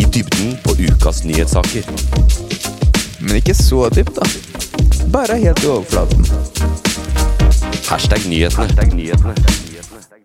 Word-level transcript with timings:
I 0.00 0.04
dybden 0.08 0.54
på 0.64 0.72
ukas 0.80 1.18
nyhetssaker. 1.28 1.84
Men 3.20 3.34
ikke 3.36 3.52
så 3.52 3.82
dypt, 3.92 4.16
da. 4.16 4.24
Bare 5.12 5.36
helt 5.42 5.60
i 5.60 5.68
overflaten. 5.68 6.24
Hashtag 7.90 8.24
nyhetene. 8.30 9.34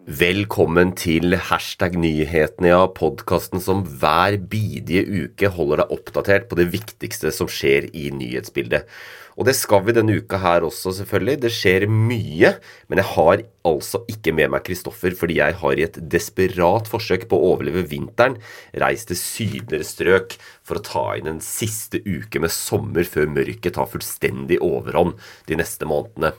Velkommen 0.08 0.94
til 0.96 1.36
hashtag 1.50 1.98
nyhetene, 2.00 2.72
ja. 2.72 2.86
Podkasten 2.88 3.60
som 3.60 3.84
hver 3.84 4.38
bidige 4.48 5.04
uke 5.26 5.52
holder 5.52 5.84
deg 5.84 5.94
oppdatert 5.98 6.48
på 6.48 6.62
det 6.62 6.70
viktigste 6.72 7.36
som 7.36 7.52
skjer 7.52 7.90
i 7.92 8.08
nyhetsbildet. 8.16 8.88
Og 9.36 9.48
det 9.48 9.56
skal 9.58 9.84
vi 9.84 9.96
denne 9.96 10.16
uka 10.16 10.40
her 10.40 10.64
også, 10.64 10.94
selvfølgelig. 10.96 11.42
Det 11.44 11.52
skjer 11.52 11.86
mye. 11.92 12.54
Men 12.88 13.02
jeg 13.02 13.10
har 13.12 13.44
altså 13.68 14.04
ikke 14.12 14.32
med 14.38 14.54
meg 14.54 14.64
Kristoffer, 14.68 15.16
fordi 15.18 15.40
jeg 15.42 15.58
har 15.60 15.80
i 15.80 15.86
et 15.88 16.00
desperat 16.12 16.88
forsøk 16.92 17.28
på 17.32 17.40
å 17.40 17.50
overleve 17.52 17.84
vinteren 17.92 18.38
reist 18.80 19.10
til 19.12 19.20
sydligere 19.20 19.88
strøk 19.88 20.38
for 20.66 20.80
å 20.80 20.86
ta 20.86 21.08
inn 21.20 21.28
en 21.34 21.44
siste 21.44 22.00
uke 22.06 22.40
med 22.44 22.54
sommer 22.54 23.08
før 23.10 23.28
mørket 23.32 23.76
tar 23.76 23.92
fullstendig 23.92 24.62
overhånd 24.64 25.20
de 25.50 25.60
neste 25.60 25.90
månedene. 25.90 26.32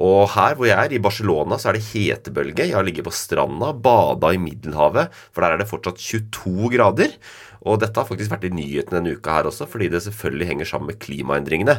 Og 0.00 0.30
her 0.32 0.54
hvor 0.56 0.64
jeg 0.64 0.78
er, 0.78 0.94
i 0.96 1.02
Barcelona, 1.04 1.58
så 1.60 1.68
er 1.68 1.76
det 1.76 1.88
hetebølge. 1.90 2.64
Jeg 2.64 2.76
har 2.78 2.86
ligget 2.86 3.04
på 3.04 3.12
stranda, 3.12 3.74
bada 3.76 4.30
i 4.32 4.40
Middelhavet, 4.40 5.12
for 5.34 5.44
der 5.44 5.52
er 5.52 5.60
det 5.60 5.68
fortsatt 5.68 6.00
22 6.00 6.72
grader. 6.72 7.12
Og 7.68 7.76
dette 7.82 8.00
har 8.00 8.08
faktisk 8.08 8.32
vært 8.32 8.48
i 8.48 8.54
nyhetene 8.56 9.02
denne 9.02 9.20
uka 9.20 9.36
her 9.36 9.50
også, 9.50 9.68
fordi 9.68 9.90
det 9.92 10.00
selvfølgelig 10.06 10.48
henger 10.48 10.70
sammen 10.72 10.90
med 10.94 11.00
klimaendringene. 11.02 11.76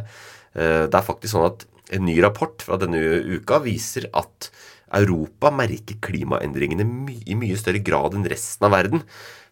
Eh, 0.56 0.86
Det 0.88 0.98
er 0.98 1.09
faktisk 1.09 1.34
sånn 1.36 1.50
at 1.52 1.66
en 1.94 2.06
ny 2.06 2.18
rapport 2.23 2.62
fra 2.62 2.78
denne 2.78 3.00
uka 3.38 3.59
viser 3.64 4.08
at 4.14 4.50
Europa 4.94 5.50
merker 5.54 5.98
klimaendringene 6.06 6.86
i 7.26 7.36
mye 7.38 7.58
større 7.58 7.82
grad 7.82 8.14
enn 8.14 8.28
resten 8.30 8.68
av 8.68 8.76
verden. 8.76 9.02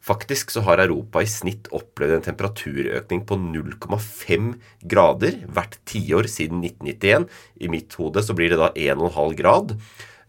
Faktisk 0.01 0.49
så 0.53 0.63
har 0.65 0.81
Europa 0.81 1.21
i 1.21 1.29
snitt 1.29 1.67
opplevd 1.77 2.15
en 2.15 2.25
temperaturøkning 2.25 3.21
på 3.29 3.37
0,5 3.37 4.47
grader 4.89 5.37
hvert 5.45 5.77
tiår 5.89 6.29
siden 6.29 6.63
1991. 6.65 7.27
I 7.61 7.69
mitt 7.69 7.93
hode 7.99 8.23
så 8.25 8.33
blir 8.37 8.53
det 8.53 8.61
da 8.61 8.71
1,5 8.73 9.35
grad. 9.37 9.75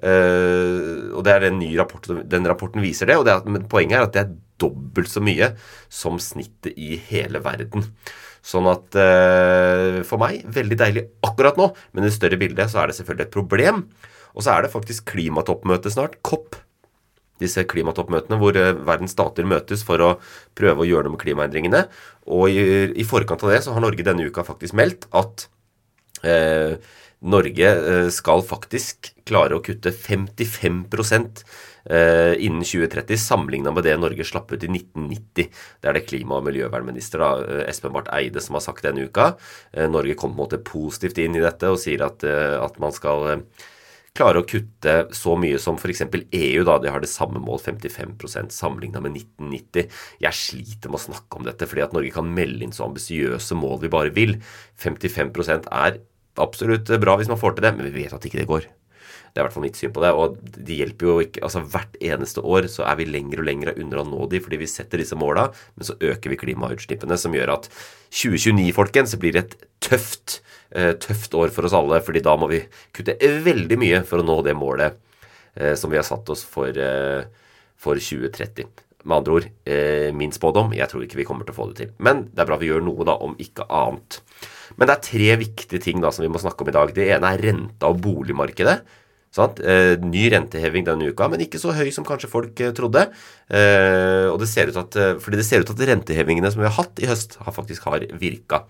Uh, 0.03 1.14
og 1.14 1.23
det 1.23 1.31
er 1.31 1.45
den, 1.45 1.61
nye 1.61 1.79
rapporten, 1.79 2.25
Den 2.27 2.48
rapporten 2.51 2.83
viser 2.83 3.07
det, 3.07 3.17
og 3.17 3.25
det 3.25 3.36
er, 3.36 3.45
men 3.46 3.69
poenget 3.70 4.01
er 4.01 4.07
at 4.08 4.17
det 4.17 4.23
er 4.25 4.33
dobbelt 4.58 5.08
så 5.08 5.23
mye 5.23 5.52
som 5.92 6.19
snittet 6.19 6.75
i 6.75 6.96
hele 7.08 7.39
verden. 7.45 7.86
Sånn 8.42 8.67
at 8.70 8.98
uh, 8.98 10.01
for 10.07 10.19
meg 10.23 10.42
veldig 10.51 10.79
deilig 10.80 11.05
akkurat 11.27 11.58
nå, 11.61 11.69
men 11.95 12.03
i 12.03 12.08
det 12.08 12.17
større 12.17 12.39
bildet 12.41 12.73
så 12.73 12.83
er 12.83 12.91
det 12.91 12.98
selvfølgelig 12.98 13.29
et 13.29 13.36
problem. 13.36 13.85
Og 14.35 14.45
så 14.45 14.57
er 14.57 14.64
det 14.64 14.73
faktisk 14.73 15.13
klimatoppmøte 15.13 15.92
snart, 15.95 16.19
COP. 16.27 16.58
Disse 17.42 17.63
klimatoppmøtene 17.70 18.39
hvor 18.41 18.58
uh, 18.58 18.75
verdens 18.89 19.14
stater 19.14 19.47
møtes 19.47 19.86
for 19.86 20.02
å 20.02 20.11
prøve 20.58 20.83
å 20.83 20.89
gjøre 20.89 21.07
noe 21.07 21.17
med 21.17 21.23
klimaendringene. 21.23 21.85
Og 22.35 22.51
i, 22.51 22.67
i 22.98 23.07
forkant 23.07 23.47
av 23.47 23.55
det 23.55 23.63
så 23.64 23.77
har 23.77 23.85
Norge 23.85 24.07
denne 24.07 24.27
uka 24.27 24.45
faktisk 24.47 24.75
meldt 24.79 25.07
at 25.14 25.47
uh, 26.27 26.77
Norge 27.22 27.68
skal 28.10 28.42
faktisk 28.42 29.12
klare 29.28 29.55
å 29.55 29.62
kutte 29.62 29.92
55% 29.94 31.44
innen 31.83 32.62
2030 32.62 33.18
sammenligna 33.18 33.72
med 33.74 33.83
det 33.86 33.94
Norge 33.98 34.22
slapp 34.27 34.50
ut 34.50 34.64
i 34.66 34.68
1990. 34.70 35.48
Det 35.83 35.88
er 35.90 35.96
det 35.96 36.05
klima- 36.06 36.40
og 36.40 36.44
miljøvernminister 36.46 37.22
da, 37.22 37.30
Espen 37.70 37.94
Barth 37.94 38.10
Eide 38.14 38.42
som 38.42 38.58
har 38.58 38.62
sagt 38.62 38.86
denne 38.86 39.06
uka. 39.06 39.33
Norge 39.90 40.14
kom 40.18 40.34
på 40.34 40.36
en 40.36 40.40
måte 40.44 40.60
positivt 40.66 41.18
inn 41.22 41.38
i 41.38 41.42
dette 41.42 41.70
og 41.70 41.78
sier 41.83 42.02
at, 42.06 42.22
at 42.27 42.78
man 42.83 42.94
skal 42.94 43.42
klare 44.16 44.42
å 44.42 44.46
kutte 44.46 44.94
så 45.16 45.34
mye 45.40 45.58
som 45.62 45.78
f.eks. 45.78 46.04
EU. 46.04 46.64
da, 46.68 46.77
De 46.78 46.90
har 46.92 47.00
det 47.00 47.10
samme 47.10 47.40
mål, 47.40 47.60
55% 47.64 48.52
sammenligna 48.52 49.00
med 49.00 49.16
1990. 49.16 49.89
Jeg 50.20 50.39
sliter 50.39 50.92
med 50.92 51.00
å 51.00 51.04
snakke 51.06 51.39
om 51.39 51.46
dette, 51.48 51.68
fordi 51.68 51.84
at 51.86 51.96
Norge 51.96 52.12
kan 52.14 52.28
melde 52.28 52.66
inn 52.66 52.77
så 52.77 52.86
ambisiøse 52.89 53.56
mål 53.58 53.80
vi 53.86 53.92
bare 53.92 54.12
vil. 54.14 54.36
55% 54.83 55.70
er 55.72 56.00
absolutt 56.41 56.89
bra 57.03 57.17
hvis 57.19 57.31
man 57.31 57.41
får 57.41 57.57
til 57.57 57.67
det, 57.67 57.75
men 57.77 57.89
vi 57.89 58.05
vet 58.05 58.15
at 58.17 58.25
ikke 58.29 58.41
det 58.41 58.48
går. 58.48 58.69
Det 59.33 59.41
er 59.41 59.47
i 59.47 59.47
hvert 59.47 59.55
fall 59.55 59.65
mitt 59.65 59.79
syn 59.81 59.93
på 59.95 60.03
det. 60.05 60.11
Og 60.13 60.37
de 60.69 60.75
hjelper 60.77 61.09
jo 61.09 61.15
ikke 61.25 61.41
altså 61.47 61.63
Hvert 61.73 61.95
eneste 62.05 62.43
år 62.45 62.69
så 62.69 62.85
er 62.85 62.98
vi 63.01 63.09
lenger 63.09 63.41
og 63.41 63.48
lenger 63.48 63.73
under 63.81 64.03
å 64.03 64.05
nå 64.05 64.27
de 64.29 64.43
fordi 64.45 64.61
vi 64.61 64.69
setter 64.69 65.01
disse 65.01 65.17
måla, 65.17 65.47
men 65.79 65.89
så 65.89 65.97
øker 65.97 66.33
vi 66.33 66.41
klimautslippene, 66.43 67.17
som 67.17 67.33
gjør 67.37 67.55
at 67.55 67.70
2029, 68.13 68.75
folkens, 68.77 69.17
blir 69.17 69.39
et 69.41 69.57
tøft, 69.81 70.43
tøft 71.01 71.33
år 71.39 71.53
for 71.55 71.69
oss 71.69 71.77
alle. 71.77 72.03
fordi 72.05 72.20
da 72.25 72.37
må 72.37 72.51
vi 72.53 72.61
kutte 72.93 73.17
veldig 73.20 73.81
mye 73.81 74.03
for 74.09 74.20
å 74.20 74.27
nå 74.27 74.43
det 74.45 74.57
målet 74.59 75.01
som 75.81 75.93
vi 75.93 75.99
har 76.01 76.05
satt 76.05 76.29
oss 76.33 76.45
for, 76.49 76.77
for 77.81 78.01
2030. 78.01 78.69
Med 79.03 79.17
andre 79.17 79.35
ord, 79.35 79.49
min 80.14 80.33
spådom, 80.33 80.77
jeg 80.77 80.89
tror 80.89 81.05
ikke 81.05 81.19
vi 81.19 81.27
kommer 81.29 81.49
til 81.49 81.57
å 81.57 81.59
få 81.59 81.70
det 81.73 81.81
til. 81.81 81.97
Men 82.05 82.27
det 82.33 82.45
er 82.45 82.53
bra 82.53 82.61
vi 82.61 82.69
gjør 82.69 82.85
noe, 82.85 83.05
da, 83.09 83.17
om 83.17 83.33
ikke 83.41 83.67
annet. 83.69 84.20
Men 84.77 84.88
det 84.88 84.96
er 84.96 85.06
tre 85.06 85.30
viktige 85.42 85.83
ting 85.83 86.02
da 86.02 86.10
som 86.14 86.24
vi 86.24 86.33
må 86.33 86.40
snakke 86.42 86.64
om 86.64 86.72
i 86.72 86.77
dag. 86.77 86.92
Det 86.96 87.08
ene 87.14 87.33
er 87.33 87.46
renta 87.50 87.90
og 87.92 88.00
boligmarkedet. 88.05 88.80
Sant? 89.33 89.62
Eh, 89.64 89.96
ny 90.05 90.27
renteheving 90.34 90.84
denne 90.84 91.08
uka, 91.08 91.27
men 91.33 91.40
ikke 91.40 91.60
så 91.60 91.72
høy 91.72 91.88
som 91.94 92.05
kanskje 92.05 92.28
folk 92.28 92.58
eh, 92.60 92.74
trodde. 92.77 93.06
Eh, 93.48 94.28
og 94.28 94.36
det 94.42 94.48
ser 94.50 94.68
ut 94.68 94.80
at, 94.80 94.98
fordi 95.24 95.40
det 95.40 95.46
ser 95.48 95.64
ut 95.64 95.72
at 95.72 95.86
rentehevingene 95.88 96.50
som 96.52 96.60
vi 96.60 96.68
har 96.68 96.77
hatt 96.77 97.00
i 97.00 97.08
høst, 97.08 97.38
har 97.40 97.56
faktisk 97.56 97.88
har 97.88 98.05
virka. 98.20 98.66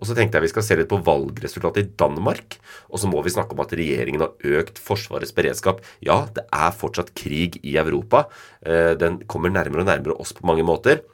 Og 0.00 0.08
så 0.08 0.16
tenkte 0.18 0.40
jeg 0.40 0.48
vi 0.48 0.50
skal 0.50 0.64
se 0.66 0.76
litt 0.80 0.90
på 0.90 0.98
valgresultatet 1.06 1.84
i 1.84 1.94
Danmark. 2.00 2.56
Og 2.90 2.98
så 2.98 3.06
må 3.06 3.22
vi 3.22 3.30
snakke 3.30 3.54
om 3.54 3.62
at 3.62 3.74
regjeringen 3.78 4.24
har 4.24 4.58
økt 4.58 4.80
Forsvarets 4.82 5.34
beredskap. 5.36 5.84
Ja, 6.02 6.24
det 6.34 6.48
er 6.50 6.74
fortsatt 6.74 7.12
krig 7.14 7.60
i 7.62 7.76
Europa. 7.78 8.24
Den 8.64 9.20
kommer 9.30 9.52
nærmere 9.52 9.84
og 9.84 9.90
nærmere 9.92 10.16
oss 10.16 10.32
på 10.34 10.48
mange 10.48 10.64
måter. 10.66 11.04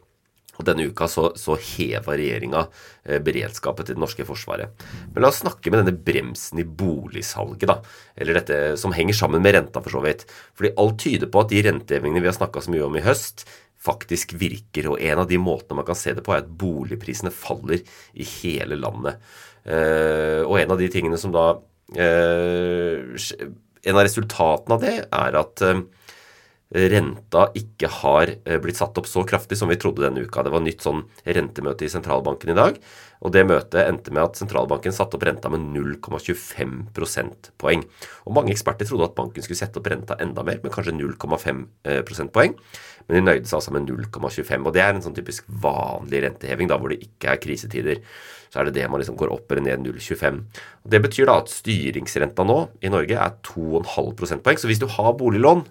Og 0.59 0.67
Denne 0.67 0.89
uka 0.91 1.07
så, 1.11 1.29
så 1.39 1.55
heva 1.55 2.17
regjeringa 2.19 2.65
eh, 3.07 3.21
beredskapet 3.25 3.89
til 3.89 3.97
det 3.97 4.03
norske 4.03 4.27
forsvaret. 4.27 4.85
Men 5.15 5.23
la 5.23 5.31
oss 5.31 5.43
snakke 5.45 5.71
med 5.71 5.85
denne 5.85 5.95
bremsen 6.09 6.63
i 6.63 6.67
boligsalget, 6.67 7.69
da. 7.71 7.79
Eller 8.19 8.41
dette 8.41 8.59
som 8.81 8.95
henger 8.97 9.17
sammen 9.17 9.45
med 9.45 9.55
renta, 9.55 9.83
for 9.85 9.95
så 9.95 10.03
vidt. 10.05 10.27
Fordi 10.59 10.75
alt 10.83 10.99
tyder 11.05 11.31
på 11.31 11.45
at 11.45 11.55
de 11.55 11.63
rentehevingene 11.69 12.25
vi 12.25 12.31
har 12.31 12.37
snakka 12.37 12.65
så 12.65 12.75
mye 12.75 12.87
om 12.89 12.99
i 12.99 13.05
høst, 13.07 13.47
faktisk 13.79 14.35
virker. 14.41 14.91
Og 14.91 15.03
en 15.03 15.23
av 15.23 15.29
de 15.31 15.39
måtene 15.41 15.79
man 15.79 15.87
kan 15.87 15.99
se 15.99 16.17
det 16.17 16.27
på, 16.27 16.35
er 16.35 16.43
at 16.43 16.51
boligprisene 16.61 17.33
faller 17.35 17.85
i 18.19 18.27
hele 18.41 18.79
landet. 18.81 19.23
Eh, 19.63 20.43
og 20.43 20.59
en 20.59 20.75
av 20.75 20.81
de 20.81 20.91
tingene 20.91 21.19
som 21.21 21.35
da 21.35 21.51
eh, 21.99 23.03
En 23.85 23.97
av 23.97 24.05
resultatene 24.07 24.75
av 24.75 24.83
det 24.83 24.95
er 25.07 25.37
at 25.39 25.63
renta 26.69 27.47
ikke 27.57 27.89
har 28.03 28.31
eh, 28.45 28.59
blitt 28.61 28.77
satt 28.77 28.99
opp 29.01 29.07
så 29.09 29.23
kraftig 29.29 29.57
som 29.57 29.71
vi 29.71 29.79
trodde 29.81 30.05
denne 30.05 30.27
uka. 30.27 30.43
Det 30.45 30.53
var 30.53 30.61
nytt 30.65 30.85
sånn 30.85 31.05
rentemøte 31.25 31.87
i 31.87 31.93
sentralbanken 31.93 32.53
i 32.53 32.57
dag, 32.59 32.77
og 33.25 33.33
det 33.33 33.47
møtet 33.49 33.87
endte 33.87 34.13
med 34.13 34.27
at 34.27 34.41
sentralbanken 34.41 34.93
satte 34.95 35.17
opp 35.17 35.25
renta 35.25 35.49
med 35.53 35.65
0,25 35.73 36.75
prosentpoeng. 36.97 37.87
Og 38.29 38.37
mange 38.37 38.53
eksperter 38.53 38.89
trodde 38.89 39.09
at 39.09 39.17
banken 39.17 39.45
skulle 39.45 39.61
sette 39.61 39.81
opp 39.81 39.89
renta 39.89 40.19
enda 40.21 40.45
mer, 40.45 40.61
med 40.63 40.75
kanskje 40.75 40.97
0,5 40.99 41.65
eh, 41.89 42.03
prosentpoeng, 42.07 42.59
men 43.09 43.17
de 43.17 43.25
nøyde 43.25 43.49
seg 43.49 43.63
altså 43.63 43.73
med 43.73 43.89
0,25. 43.89 44.69
Og 44.69 44.77
det 44.77 44.85
er 44.85 44.93
en 44.93 45.05
sånn 45.07 45.17
typisk 45.17 45.49
vanlig 45.49 46.21
renteheving, 46.27 46.69
da 46.69 46.77
hvor 46.77 46.93
det 46.93 47.01
ikke 47.07 47.33
er 47.33 47.41
krisetider. 47.41 48.05
Så 48.53 48.61
er 48.61 48.69
det 48.69 48.77
det 48.77 48.85
man 48.93 49.01
liksom 49.01 49.17
går 49.17 49.33
opp 49.33 49.49
eller 49.53 49.65
ned 49.65 49.89
0,25. 49.89 50.43
Og 50.85 50.93
Det 50.93 51.01
betyr 51.05 51.29
da 51.29 51.39
at 51.41 51.53
styringsrenta 51.53 52.45
nå 52.45 52.59
i 52.85 52.93
Norge 52.93 53.17
er 53.17 53.41
2,5 53.49 54.13
prosentpoeng. 54.21 54.61
Så 54.61 54.69
hvis 54.69 54.81
du 54.81 54.89
har 54.93 55.17
boliglån, 55.17 55.65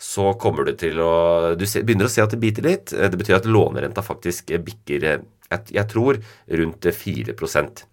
så 0.00 0.32
kommer 0.40 0.66
du 0.66 0.74
til 0.78 0.98
å 1.00 1.54
Du 1.58 1.64
begynner 1.64 2.08
å 2.08 2.12
se 2.12 2.22
at 2.24 2.34
det 2.34 2.42
biter 2.42 2.66
litt. 2.66 2.92
Det 2.92 3.18
betyr 3.18 3.38
at 3.38 3.48
lånerenta 3.48 4.02
faktisk 4.04 4.52
bikker, 4.66 5.06
jeg, 5.50 5.86
tror, 5.90 6.20
rundt 6.60 6.88
4% 6.90 7.84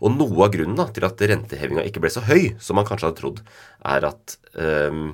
og 0.00 0.14
noe 0.16 0.46
av 0.46 0.52
grunnen 0.54 0.78
da, 0.78 0.86
til 0.88 1.04
at 1.04 1.20
rentehevinga 1.28 1.84
ikke 1.84 2.00
ble 2.00 2.12
så 2.12 2.22
høy 2.24 2.54
som 2.62 2.78
man 2.78 2.86
kanskje 2.88 3.10
hadde 3.10 3.20
trodd, 3.20 3.42
er 3.84 4.06
at 4.08 4.36
um, 4.56 5.10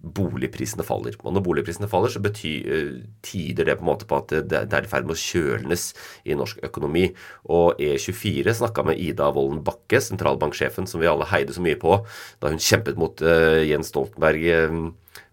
boligprisene 0.00 0.84
faller. 0.86 1.16
Og 1.24 1.34
når 1.34 1.44
boligprisene 1.46 1.88
faller, 1.90 2.12
så 2.12 2.20
betyr, 2.22 2.66
uh, 2.66 2.98
tyder 3.24 3.68
det 3.68 3.78
på 3.78 3.86
en 3.86 3.90
måte 3.90 4.08
på 4.08 4.20
at 4.20 4.34
det, 4.34 4.66
det 4.70 4.76
er 4.76 4.86
i 4.86 4.90
ferd 4.90 5.08
med 5.08 5.16
å 5.16 5.20
kjølnes 5.20 5.88
i 6.28 6.36
norsk 6.38 6.60
økonomi. 6.68 7.08
Og 7.52 7.80
E24 7.82 8.58
snakka 8.60 8.84
med 8.86 9.00
Ida 9.02 9.30
Wolden 9.34 9.64
Bakke, 9.66 10.02
sentralbanksjefen 10.04 10.88
som 10.90 11.02
vi 11.02 11.10
alle 11.10 11.28
heide 11.32 11.56
så 11.56 11.64
mye 11.64 11.80
på 11.80 11.98
da 12.42 12.52
hun 12.52 12.62
kjempet 12.62 13.00
mot 13.00 13.24
uh, 13.24 13.62
Jens 13.64 13.90
Stoltenberg 13.92 14.46
uh, 14.52 14.78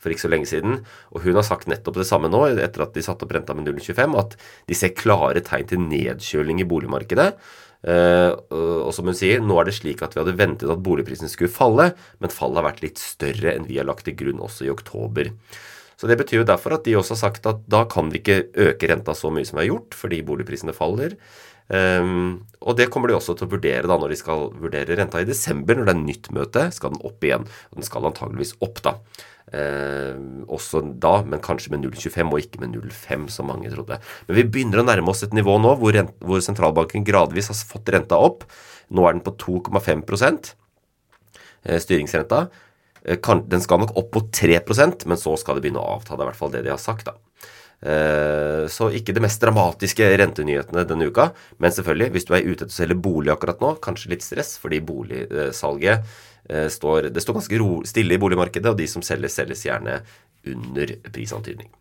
for 0.04 0.14
ikke 0.14 0.26
så 0.26 0.32
lenge 0.32 0.50
siden. 0.50 0.80
Og 1.12 1.28
hun 1.28 1.38
har 1.40 1.48
sagt 1.48 1.70
nettopp 1.72 2.00
det 2.00 2.08
samme 2.10 2.32
nå, 2.32 2.46
etter 2.54 2.86
at 2.86 2.96
de 2.96 3.04
satte 3.06 3.28
opp 3.28 3.36
renta 3.36 3.56
med 3.58 3.68
0,25, 3.70 4.18
at 4.20 4.38
de 4.70 4.78
ser 4.78 4.96
klare 4.98 5.44
tegn 5.46 5.70
til 5.70 5.86
nedkjøling 5.86 6.64
i 6.64 6.68
boligmarkedet. 6.68 7.34
Uh, 7.84 8.32
og 8.88 8.94
som 8.96 9.10
hun 9.10 9.18
sier, 9.18 9.42
nå 9.44 9.58
er 9.60 9.68
det 9.68 9.76
slik 9.76 10.04
at 10.06 10.16
vi 10.16 10.22
hadde 10.22 10.38
ventet 10.40 10.72
at 10.72 10.84
boligprisene 10.86 11.32
skulle 11.32 11.52
falle, 11.52 11.90
men 12.24 12.32
fallet 12.32 12.62
har 12.62 12.70
vært 12.70 12.84
litt 12.86 13.02
større 13.02 13.58
enn 13.58 13.68
vi 13.68 13.80
har 13.82 13.90
lagt 13.90 14.08
til 14.08 14.16
grunn 14.20 14.40
også 14.44 14.68
i 14.68 14.72
oktober. 14.74 15.34
Så 16.00 16.10
Det 16.10 16.18
betyr 16.20 16.42
jo 16.42 16.48
derfor 16.48 16.76
at 16.76 16.84
de 16.88 16.96
også 17.00 17.16
har 17.16 17.22
sagt 17.22 17.46
at 17.48 17.62
da 17.72 17.84
kan 17.88 18.10
vi 18.12 18.20
ikke 18.20 18.50
øke 18.60 18.90
renta 18.92 19.14
så 19.16 19.30
mye 19.32 19.48
som 19.48 19.60
vi 19.60 19.66
har 19.66 19.74
gjort, 19.76 19.96
fordi 19.96 20.24
boligprisene 20.26 20.76
faller. 20.76 21.16
Um, 21.72 22.44
og 22.64 22.78
det 22.78 22.90
kommer 22.92 23.10
de 23.10 23.16
også 23.18 23.36
til 23.38 23.48
å 23.48 23.54
vurdere 23.56 23.88
da 23.90 23.96
når 24.00 24.14
de 24.14 24.18
skal 24.20 24.50
vurdere 24.60 24.98
renta 25.00 25.22
i 25.24 25.28
desember, 25.28 25.78
når 25.78 25.88
det 25.88 25.94
er 25.94 26.02
nytt 26.02 26.32
møte. 26.36 26.66
Skal 26.76 26.96
den 26.96 27.06
opp 27.08 27.24
igjen? 27.24 27.48
Og 27.72 27.80
den 27.80 27.88
skal 27.88 28.10
antageligvis 28.10 28.56
opp, 28.64 28.82
da. 28.86 28.98
Eh, 29.54 30.16
også 30.50 30.82
da, 31.04 31.18
men 31.30 31.42
kanskje 31.44 31.74
med 31.74 31.84
0,25 31.86 32.32
og 32.32 32.40
ikke 32.42 32.62
med 32.64 32.74
0,5, 32.78 33.28
som 33.30 33.50
mange 33.52 33.70
trodde. 33.74 34.00
Men 34.28 34.40
vi 34.40 34.48
begynner 34.48 34.82
å 34.82 34.88
nærme 34.88 35.14
oss 35.14 35.26
et 35.26 35.36
nivå 35.36 35.60
nå 35.62 35.76
hvor, 35.82 35.94
rent, 35.94 36.16
hvor 36.24 36.42
sentralbanken 36.42 37.06
gradvis 37.06 37.52
har 37.52 37.60
fått 37.70 37.92
renta 37.94 38.18
opp. 38.18 38.48
Nå 38.94 39.06
er 39.06 39.18
den 39.18 39.26
på 39.26 39.36
2,5 39.44 40.56
eh, 41.68 41.80
styringsrenta. 41.84 42.48
Eh, 43.04 43.20
den 43.52 43.62
skal 43.62 43.84
nok 43.84 43.94
opp 44.00 44.14
på 44.16 44.26
3% 44.32 45.06
men 45.06 45.20
så 45.20 45.36
skal 45.38 45.60
det 45.60 45.68
begynne 45.68 45.84
å 45.84 46.00
avta. 46.00 46.16
Det 46.16 46.24
er 46.24 46.28
i 46.28 46.32
hvert 46.32 46.42
fall 46.42 46.56
det 46.56 46.66
de 46.66 46.74
har 46.74 46.82
sagt. 46.82 47.12
da. 47.12 47.20
Eh, 47.84 48.64
så 48.72 48.88
ikke 48.96 49.12
det 49.16 49.24
mest 49.26 49.42
dramatiske 49.44 50.08
rentenyhetene 50.22 50.86
denne 50.88 51.10
uka. 51.12 51.30
Men 51.60 51.76
selvfølgelig, 51.76 52.12
hvis 52.16 52.28
du 52.30 52.34
er 52.36 52.46
ute 52.48 52.64
etter 52.64 52.72
å 52.72 52.78
selge 52.78 53.00
bolig 53.04 53.34
akkurat 53.34 53.64
nå, 53.64 53.76
kanskje 53.84 54.14
litt 54.14 54.24
stress 54.24 54.56
fordi 54.62 54.80
boligsalget 54.88 56.04
eh, 56.50 56.68
står 56.72 57.12
Det 57.14 57.24
står 57.24 57.42
ganske 57.42 57.64
stille 57.90 58.16
i 58.16 58.22
boligmarkedet, 58.22 58.72
og 58.72 58.80
de 58.80 58.88
som 58.88 59.04
selger, 59.06 59.32
selges 59.32 59.66
gjerne 59.68 60.00
under 60.48 60.96
prisantydning. 61.12 61.72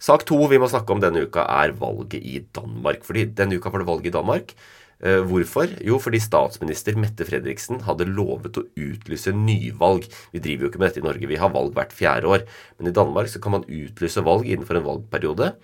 Sak 0.00 0.24
to 0.24 0.38
vi 0.48 0.58
må 0.58 0.68
snakke 0.70 0.94
om 0.94 1.02
denne 1.02 1.26
uka, 1.26 1.44
er 1.44 1.74
valget 1.76 2.22
i 2.24 2.38
Danmark. 2.56 3.02
Fordi 3.04 3.26
denne 3.36 3.58
uka 3.58 3.72
var 3.72 3.82
det 3.82 3.90
valg 3.90 4.06
i 4.06 4.14
Danmark. 4.14 4.54
Eh, 5.00 5.22
hvorfor? 5.24 5.70
Jo, 5.80 5.96
fordi 6.02 6.20
statsminister 6.20 6.98
Mette 7.00 7.24
Fredriksen 7.24 7.80
hadde 7.86 8.08
lovet 8.08 8.58
å 8.60 8.66
utlyse 8.76 9.32
nyvalg. 9.32 10.04
Vi 10.34 10.42
driver 10.44 10.66
jo 10.66 10.72
ikke 10.72 10.82
med 10.82 10.90
dette 10.90 11.00
i 11.00 11.06
Norge, 11.06 11.30
vi 11.30 11.40
har 11.40 11.54
valg 11.54 11.72
hvert 11.76 11.94
fjerde 11.96 12.28
år. 12.28 12.44
Men 12.78 12.90
i 12.90 12.96
Danmark 12.96 13.30
så 13.32 13.40
kan 13.40 13.56
man 13.56 13.64
utlyse 13.64 14.24
valg 14.26 14.48
innenfor 14.48 14.76
en 14.76 14.88
valgperiode. 14.88 15.54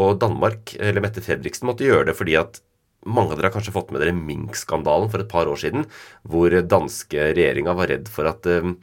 Og 0.00 0.18
Danmark, 0.22 0.74
eller 0.78 1.04
Mette 1.04 1.22
Fredriksen, 1.22 1.70
måtte 1.70 1.86
gjøre 1.86 2.10
det 2.10 2.18
fordi 2.18 2.36
at 2.40 2.60
mange 3.06 3.32
av 3.32 3.38
dere 3.38 3.48
har 3.48 3.54
kanskje 3.54 3.72
fått 3.74 3.94
med 3.94 4.02
dere 4.02 4.12
Mink-skandalen 4.12 5.08
for 5.10 5.22
et 5.22 5.30
par 5.30 5.48
år 5.48 5.56
siden, 5.62 5.86
hvor 6.28 6.52
danske 6.52 7.30
regjeringa 7.32 7.72
var 7.78 7.88
redd 7.88 8.10
for 8.12 8.28
at 8.28 8.44
korona, 8.44 8.74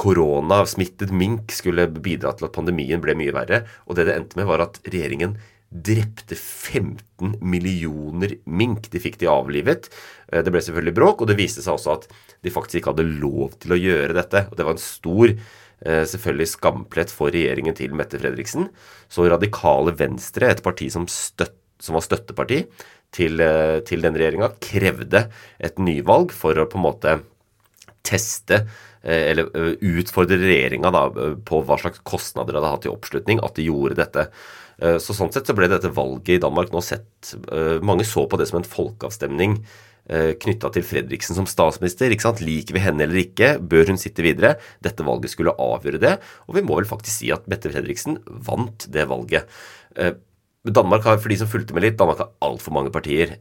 koronasmittet 0.00 1.10
mink 1.12 1.52
skulle 1.52 1.84
bidra 1.92 2.32
til 2.32 2.46
at 2.48 2.54
pandemien 2.54 3.02
ble 3.02 3.12
mye 3.18 3.34
verre. 3.36 3.66
Og 3.84 3.98
det 3.98 4.06
det 4.08 4.14
endte 4.16 4.38
med, 4.40 4.48
var 4.48 4.64
at 4.64 4.80
regjeringen 4.88 5.36
drepte 5.70 6.34
15 6.34 7.36
millioner 7.40 8.36
mink. 8.44 8.90
De 8.90 9.02
fikk 9.02 9.18
de 9.20 9.28
avlivet. 9.30 9.90
Eh, 10.30 10.42
det 10.44 10.52
ble 10.54 10.62
selvfølgelig 10.62 10.96
bråk, 10.96 11.22
og 11.22 11.30
det 11.30 11.38
viste 11.40 11.64
seg 11.64 11.76
også 11.76 11.96
at 11.96 12.08
de 12.44 12.52
faktisk 12.54 12.80
ikke 12.80 12.94
hadde 12.94 13.08
lov 13.20 13.56
til 13.62 13.74
å 13.74 13.80
gjøre 13.80 14.16
dette. 14.16 14.46
Og 14.50 14.58
det 14.58 14.66
var 14.66 14.76
en 14.76 14.82
stor 14.82 15.32
eh, 15.32 16.04
selvfølgelig 16.08 16.50
skamplett 16.54 17.14
for 17.14 17.34
regjeringen 17.34 17.76
til 17.78 17.94
Mette 17.98 18.20
Fredriksen. 18.22 18.70
Så 19.12 19.28
Radikale 19.30 19.94
Venstre, 19.98 20.50
et 20.52 20.64
parti 20.64 20.90
som, 20.92 21.08
støtt, 21.10 21.58
som 21.82 21.98
var 21.98 22.06
støtteparti 22.06 22.62
til, 23.16 23.40
eh, 23.42 23.78
til 23.86 24.04
denne 24.04 24.20
regjeringa, 24.22 24.54
krevde 24.62 25.26
et 25.58 25.80
nyvalg 25.82 26.34
for 26.34 26.58
å 26.58 26.68
på 26.70 26.78
en 26.80 26.88
måte 26.90 27.18
teste 28.06 28.66
eller 29.06 29.46
utfordre 29.86 30.34
regjeringa 30.40 30.90
på 31.46 31.58
hva 31.62 31.76
slags 31.78 32.00
kostnader 32.02 32.56
de 32.56 32.58
hadde 32.58 32.70
hatt 32.72 32.86
i 32.88 32.90
oppslutning, 32.90 33.38
at 33.44 33.54
de 33.54 33.68
gjorde 33.68 33.98
dette. 34.00 34.24
Eh, 34.82 34.98
så 35.00 35.16
Sånn 35.16 35.32
sett 35.32 35.48
så 35.48 35.56
ble 35.56 35.70
dette 35.72 35.92
valget 35.94 36.36
i 36.36 36.42
Danmark 36.42 36.72
nå 36.74 36.82
sett 36.84 37.32
eh, 37.48 37.78
Mange 37.86 38.04
så 38.04 38.26
på 38.28 38.36
det 38.36 38.48
som 38.50 38.58
en 38.60 38.68
folkeavstemning 38.68 39.56
eh, 40.12 40.34
knytta 40.42 40.68
til 40.74 40.84
Fredriksen 40.84 41.38
som 41.38 41.48
statsminister. 41.48 42.12
ikke 42.12 42.26
sant? 42.26 42.44
Liker 42.44 42.76
vi 42.76 42.84
henne 42.84 43.06
eller 43.06 43.22
ikke? 43.22 43.54
Bør 43.60 43.92
hun 43.92 44.00
sitte 44.00 44.24
videre? 44.26 44.56
Dette 44.84 45.06
valget 45.06 45.32
skulle 45.32 45.56
avgjøre 45.56 46.02
det. 46.02 46.14
Og 46.46 46.58
vi 46.58 46.66
må 46.66 46.76
vel 46.80 46.88
faktisk 46.88 47.22
si 47.22 47.32
at 47.34 47.48
Mette 47.50 47.72
Fredriksen 47.72 48.20
vant 48.26 48.88
det 48.92 49.08
valget. 49.08 49.48
Danmark 50.66 51.06
har, 51.06 51.18
for 51.22 51.30
de 51.30 51.38
som 51.40 51.48
fulgte 51.48 51.74
med 51.74 51.86
litt, 51.86 51.98
Danmark 51.98 52.20
har 52.20 52.32
altfor 52.44 52.74
mange 52.74 52.92
partier. 52.92 53.36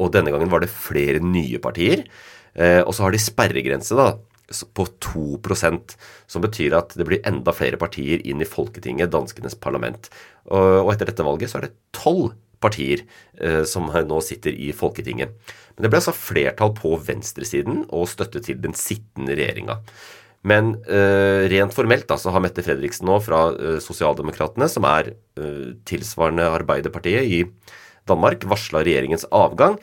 Og 0.00 0.12
denne 0.14 0.32
gangen 0.32 0.50
var 0.50 0.62
det 0.62 0.72
flere 0.72 1.20
nye 1.22 1.60
partier. 1.62 2.06
Og 2.86 2.92
så 2.94 3.04
har 3.04 3.14
de 3.14 3.20
sperregrense, 3.22 3.98
da 3.98 4.14
på 4.76 4.86
2% 5.04 5.96
som 6.30 6.44
betyr 6.44 6.76
at 6.78 6.94
det 6.98 7.06
blir 7.08 7.24
enda 7.28 7.54
flere 7.56 7.80
partier 7.80 8.22
inn 8.28 8.42
i 8.44 8.48
Folketinget, 8.48 9.12
danskenes 9.12 9.58
parlament. 9.58 10.10
Og 10.52 10.92
etter 10.92 11.10
dette 11.10 11.26
valget 11.26 11.52
så 11.52 11.60
er 11.60 11.68
det 11.68 11.76
tolv 11.96 12.32
partier 12.62 13.02
eh, 13.40 13.62
som 13.66 13.90
nå 13.90 14.22
sitter 14.22 14.54
i 14.54 14.70
Folketinget. 14.76 15.34
Men 15.74 15.84
det 15.84 15.90
ble 15.92 16.02
altså 16.02 16.14
flertall 16.14 16.74
på 16.78 16.94
venstresiden 17.02 17.86
og 17.90 18.10
støtte 18.12 18.42
til 18.44 18.60
den 18.62 18.76
sittende 18.78 19.34
regjeringa. 19.38 19.80
Men 20.46 20.74
eh, 20.90 21.46
rent 21.50 21.74
formelt 21.74 22.08
da, 22.10 22.18
så 22.18 22.32
har 22.34 22.42
Mette 22.42 22.64
Fredriksen 22.66 23.06
nå 23.06 23.20
fra 23.22 23.44
eh, 23.54 23.78
Sosialdemokratene, 23.82 24.66
som 24.70 24.86
er 24.90 25.12
eh, 25.38 25.74
tilsvarende 25.86 26.48
Arbeiderpartiet 26.50 27.28
i 27.30 27.42
Danmark, 28.10 28.42
varsla 28.50 28.82
regjeringens 28.82 29.28
avgang 29.30 29.78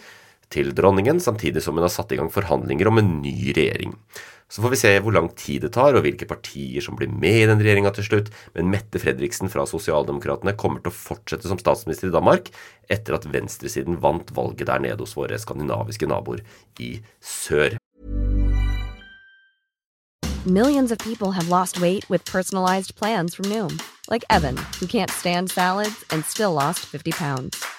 til 0.53 0.73
dronningen, 0.75 1.21
samtidig 1.21 1.63
som 1.63 1.77
hun 1.77 1.85
har 1.85 1.93
satt 1.93 2.11
i 2.13 2.19
gang 2.19 2.31
forhandlinger 2.33 2.89
om 2.89 3.01
en 3.01 3.15
ny 3.23 3.53
regjering. 3.53 3.95
Så 4.49 4.63
får 4.63 4.69
vi 4.73 4.79
se 4.81 4.91
hvor 5.05 5.13
lang 5.13 5.27
tid 5.37 5.61
det 5.61 5.75
tar, 5.75 5.93
og 5.93 6.01
hvilke 6.01 6.25
partier 6.29 6.81
som 6.81 6.97
blir 6.97 7.11
med 7.13 7.43
i 7.43 7.49
den 7.49 7.61
regjeringa 7.61 7.91
til 7.93 8.07
slutt. 8.07 8.31
Men 8.55 8.71
Mette 8.73 9.01
Fredriksen 9.01 9.51
fra 9.53 9.67
Sosialdemokratene 9.69 10.55
kommer 10.57 10.81
til 10.81 10.89
å 10.89 10.95
fortsette 10.95 11.45
som 11.51 11.61
statsminister 11.61 12.09
i 12.09 12.15
Danmark 12.15 12.49
etter 12.89 13.19
at 13.19 13.29
venstresiden 13.29 13.99
vant 14.01 14.33
valget 14.33 14.71
der 14.71 14.81
nede 14.81 15.05
hos 15.05 15.13
våre 15.17 15.37
skandinaviske 15.37 16.09
naboer 16.09 16.41
i 16.81 16.95
sør. 17.21 17.77
Millions 20.47 20.89
of 20.89 20.97
people 20.97 21.31
have 21.31 21.49
lost 21.49 21.79
weight 21.79 22.09
with 22.09 22.25
personalized 22.25 22.95
plans 22.95 23.35
from 23.35 23.45
Noom. 23.51 23.77
Like 24.09 24.25
Evan, 24.31 24.57
who 24.79 24.87
can't 24.87 25.11
stand 25.11 25.51
salads 25.51 26.03
and 26.09 26.25
still 26.25 26.53
lost 26.53 26.79
50 26.79 27.11
pounds. 27.11 27.78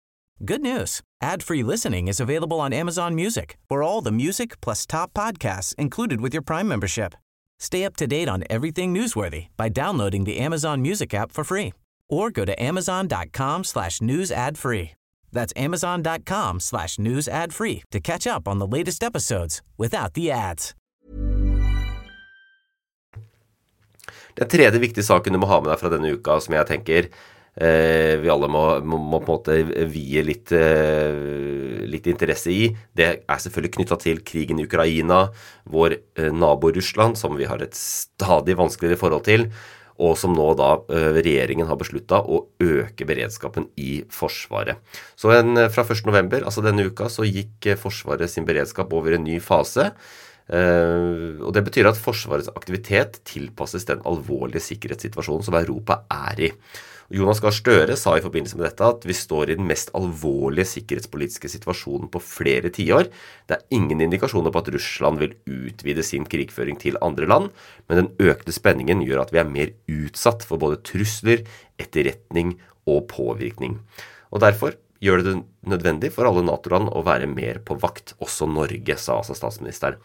Good 0.43 0.63
news. 0.63 1.01
Ad-free 1.21 1.61
listening 1.61 2.07
is 2.07 2.19
available 2.19 2.59
on 2.59 2.73
Amazon 2.73 3.13
Music 3.13 3.57
for 3.69 3.83
all 3.83 4.01
the 4.01 4.11
music 4.11 4.59
plus 4.59 4.87
top 4.87 5.13
podcasts 5.13 5.75
included 5.75 6.19
with 6.19 6.33
your 6.33 6.41
Prime 6.41 6.67
membership. 6.67 7.13
Stay 7.59 7.85
up 7.85 7.95
to 7.97 8.07
date 8.07 8.27
on 8.27 8.43
everything 8.49 8.91
newsworthy 8.91 9.49
by 9.55 9.69
downloading 9.69 10.23
the 10.23 10.39
Amazon 10.39 10.81
Music 10.81 11.13
app 11.13 11.31
for 11.31 11.43
free 11.43 11.73
or 12.09 12.31
go 12.31 12.43
to 12.43 12.59
amazon.com 12.59 13.63
slash 13.63 14.01
news 14.01 14.31
ad 14.31 14.57
free. 14.57 14.93
That's 15.31 15.53
amazon.com 15.55 16.59
slash 16.59 16.97
news 16.97 17.27
ad 17.27 17.53
free 17.53 17.83
to 17.91 17.99
catch 17.99 18.25
up 18.25 18.47
on 18.47 18.57
the 18.57 18.65
latest 18.65 19.03
episodes 19.03 19.61
without 19.77 20.15
the 20.15 20.31
ads. 20.31 20.73
Den 24.33 24.47
tredje 24.47 24.79
viktige 24.79 25.03
saken 25.03 25.33
du 25.33 25.39
må 25.39 25.45
ha 25.45 25.61
med 25.61 25.69
deg 25.69 25.79
fra 25.79 25.89
denne 25.93 26.15
uka, 26.15 26.39
som 26.41 26.55
jeg 26.55 26.65
tenker 26.65 27.11
vi 28.23 28.29
alle 28.31 28.47
må, 28.47 28.63
må, 28.87 28.95
må, 28.95 29.19
på 29.19 29.27
en 29.27 29.35
måte 29.35 29.85
vie 29.91 30.23
litt, 30.23 30.53
eh, 30.55 31.83
litt 31.83 32.07
interesse 32.07 32.53
i. 32.53 32.69
Det 32.95 33.09
er 33.19 33.43
selvfølgelig 33.43 33.73
knytta 33.75 33.97
til 33.99 34.23
krigen 34.23 34.61
i 34.61 34.65
Ukraina, 34.69 35.25
vår 35.67 35.97
eh, 35.99 36.31
nabo 36.31 36.71
Russland, 36.71 37.19
som 37.19 37.35
vi 37.35 37.49
har 37.49 37.61
et 37.61 37.75
stadig 37.75 38.55
vanskeligere 38.59 39.01
forhold 39.03 39.27
til. 39.27 39.49
og 40.01 40.15
som 40.17 40.31
nå 40.33 40.47
da 40.57 40.79
regjeringen 40.89 41.67
har 41.69 41.77
beslutta 41.77 42.23
å 42.25 42.39
øke 42.63 43.05
beredskapen 43.05 43.67
i 43.77 43.99
Forsvaret. 44.09 44.79
Så 45.13 45.29
en, 45.35 45.53
fra 45.69 45.83
1.11., 45.83 46.41
altså 46.41 46.63
denne 46.65 46.87
uka, 46.87 47.05
så 47.05 47.27
gikk 47.27 47.67
Forsvaret 47.77 48.31
sin 48.31 48.47
beredskap 48.47 48.89
over 48.97 49.13
en 49.13 49.27
ny 49.27 49.37
fase. 49.37 49.91
Uh, 50.49 51.37
og 51.45 51.53
Det 51.53 51.63
betyr 51.63 51.91
at 51.91 51.99
Forsvarets 52.01 52.49
aktivitet 52.51 53.21
tilpasses 53.29 53.85
den 53.87 54.01
alvorlige 54.09 54.63
sikkerhetssituasjonen 54.71 55.45
som 55.45 55.59
Europa 55.59 56.01
er 56.09 56.47
i. 56.47 56.51
Jonas 57.11 57.41
Gahr 57.43 57.51
Støre 57.51 57.95
sa 57.99 58.13
i 58.15 58.23
forbindelse 58.23 58.55
med 58.55 58.69
dette 58.69 58.87
at 58.87 59.03
vi 59.03 59.15
står 59.15 59.49
i 59.51 59.55
den 59.59 59.65
mest 59.67 59.89
alvorlige 59.97 60.69
sikkerhetspolitiske 60.69 61.49
situasjonen 61.51 62.07
på 62.11 62.21
flere 62.23 62.71
tiår. 62.71 63.09
Det 63.49 63.57
er 63.57 63.75
ingen 63.75 63.99
indikasjoner 64.05 64.53
på 64.53 64.61
at 64.61 64.69
Russland 64.71 65.19
vil 65.19 65.33
utvide 65.43 66.05
sin 66.07 66.23
krigføring 66.23 66.79
til 66.79 66.99
andre 67.03 67.27
land, 67.27 67.49
men 67.91 67.99
den 67.99 68.31
økte 68.31 68.55
spenningen 68.55 69.03
gjør 69.03 69.25
at 69.25 69.33
vi 69.35 69.41
er 69.43 69.51
mer 69.51 69.73
utsatt 69.91 70.45
for 70.47 70.61
både 70.61 70.79
trusler, 70.87 71.43
etterretning 71.81 72.55
og 72.87 73.09
påvirkning. 73.11 73.81
Og 74.31 74.39
Derfor 74.45 74.79
gjør 75.03 75.25
det 75.25 75.35
nødvendig 75.67 76.09
for 76.15 76.27
alle 76.27 76.43
Nato-land 76.45 76.89
å 76.89 77.03
være 77.05 77.29
mer 77.29 77.59
på 77.65 77.77
vakt, 77.81 78.15
også 78.23 78.47
Norge, 78.49 78.95
sa 78.97 79.19
altså 79.19 79.35
statsministeren. 79.37 79.99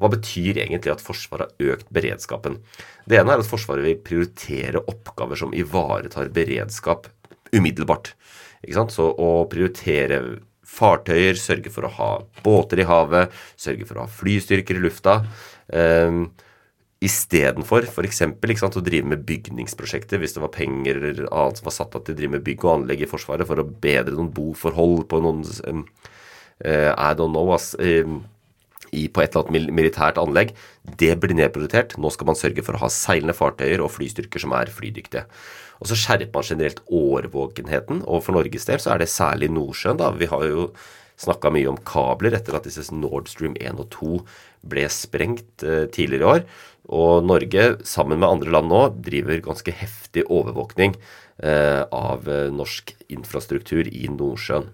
Hva 0.00 0.10
betyr 0.12 0.62
egentlig 0.62 0.94
at 0.94 1.04
Forsvaret 1.04 1.52
har 1.52 1.74
økt 1.74 1.90
beredskapen? 1.92 2.60
Det 3.08 3.18
ene 3.20 3.34
er 3.34 3.42
at 3.42 3.48
Forsvaret 3.48 3.84
vil 3.84 4.00
prioritere 4.04 4.84
oppgaver 4.88 5.38
som 5.38 5.52
ivaretar 5.56 6.32
beredskap 6.32 7.10
umiddelbart. 7.52 8.14
Så 8.62 9.10
å 9.10 9.30
prioritere 9.50 10.22
fartøyer, 10.72 11.36
sørge 11.36 11.72
for 11.74 11.84
å 11.84 11.92
ha 11.98 12.10
båter 12.44 12.80
i 12.80 12.88
havet, 12.88 13.34
sørge 13.60 13.84
for 13.88 13.98
å 13.98 14.06
ha 14.06 14.14
flystyrker 14.20 14.78
i 14.78 14.84
lufta. 14.86 15.18
Eh, 15.68 16.22
istedenfor 17.02 17.88
f.eks. 17.88 18.22
å 18.22 18.84
drive 18.84 19.08
med 19.12 19.24
bygningsprosjekter, 19.26 20.20
hvis 20.22 20.36
det 20.36 20.42
var 20.44 20.52
penger 20.54 21.00
eller 21.00 21.26
annet 21.28 21.58
som 21.58 21.68
var 21.68 21.76
satt 21.76 21.96
av 21.98 22.04
til 22.04 22.14
å 22.14 22.20
drive 22.20 22.36
med 22.36 22.44
bygg 22.46 22.66
og 22.66 22.74
anlegg 22.76 23.02
i 23.02 23.08
Forsvaret 23.10 23.48
for 23.48 23.62
å 23.62 23.66
bedre 23.66 24.14
noen 24.14 24.30
boforhold 24.34 25.08
på 25.10 25.22
noen 25.24 25.42
uh, 25.42 26.92
I 26.92 27.10
don't 27.18 27.34
know, 27.34 27.50
ass, 27.56 27.72
um, 27.80 28.20
i, 28.92 29.08
på 29.08 29.22
et 29.22 29.34
eller 29.34 29.48
annet 29.50 29.74
militært 29.74 30.20
anlegg, 30.20 30.54
det 31.00 31.14
blir 31.20 31.34
nedprioritert. 31.36 31.96
Nå 31.98 32.12
skal 32.12 32.28
man 32.28 32.38
sørge 32.38 32.64
for 32.64 32.76
å 32.76 32.84
ha 32.84 32.92
seilende 32.92 33.36
fartøyer 33.36 33.82
og 33.82 33.94
flystyrker 33.94 34.42
som 34.42 34.52
er 34.56 34.72
flydyktige. 34.72 35.24
Og 35.82 35.88
så 35.90 35.98
skjerper 35.98 36.30
man 36.36 36.46
generelt 36.46 36.82
årvåkenheten, 36.86 38.04
og 38.06 38.22
for 38.26 38.36
Norges 38.36 38.68
del 38.68 38.82
så 38.82 38.94
er 38.94 39.02
det 39.02 39.10
særlig 39.10 39.50
Nordsjøen. 39.50 39.98
da, 39.98 40.12
Vi 40.14 40.28
har 40.30 40.44
jo 40.46 40.68
snakka 41.20 41.52
mye 41.54 41.70
om 41.70 41.80
kabler 41.86 42.36
etter 42.38 42.56
at 42.58 42.66
disse 42.68 42.88
Nord 42.94 43.30
Stream 43.30 43.56
1 43.60 43.80
og 43.82 43.88
2 43.94 44.20
ble 44.72 44.86
sprengt 44.92 45.64
uh, 45.66 45.84
tidligere 45.92 46.22
i 46.22 46.30
år. 46.36 46.44
Og 46.92 47.24
Norge, 47.26 47.66
sammen 47.86 48.18
med 48.18 48.28
andre 48.28 48.52
land 48.56 48.70
nå, 48.72 48.84
driver 49.06 49.44
ganske 49.44 49.74
heftig 49.78 50.24
overvåkning 50.26 50.96
eh, 51.38 51.82
av 51.94 52.26
eh, 52.26 52.48
norsk 52.50 52.90
infrastruktur 53.14 53.86
i 53.86 54.08
Nordsjøen. 54.10 54.66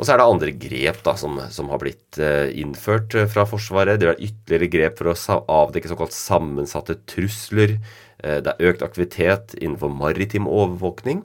Og 0.00 0.06
så 0.06 0.14
er 0.14 0.20
det 0.20 0.26
andre 0.32 0.52
grep 0.56 1.02
da, 1.04 1.12
som, 1.20 1.36
som 1.52 1.68
har 1.68 1.80
blitt 1.82 2.18
eh, 2.18 2.48
innført 2.62 3.14
eh, 3.14 3.28
fra 3.28 3.44
Forsvaret. 3.48 4.00
Det 4.00 4.08
er 4.08 4.22
ytterligere 4.24 4.70
grep 4.72 4.98
for 4.98 5.12
å 5.12 5.40
avdekke 5.60 5.92
såkalt 5.92 6.16
sammensatte 6.16 6.96
trusler. 7.10 7.76
Eh, 8.24 8.38
det 8.40 8.54
er 8.54 8.72
økt 8.72 8.84
aktivitet 8.86 9.52
innenfor 9.60 9.92
maritim 9.92 10.48
overvåkning. 10.48 11.20